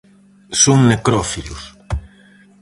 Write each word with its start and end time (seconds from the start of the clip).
Son 0.61 0.79
necrófilos. 0.89 1.63